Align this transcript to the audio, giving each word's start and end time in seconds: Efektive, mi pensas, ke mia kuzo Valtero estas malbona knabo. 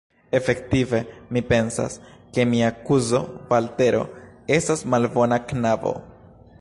Efektive, 0.37 0.99
mi 1.35 1.43
pensas, 1.51 1.97
ke 2.37 2.45
mia 2.53 2.71
kuzo 2.87 3.21
Valtero 3.53 4.01
estas 4.59 4.83
malbona 4.95 5.41
knabo. 5.53 5.95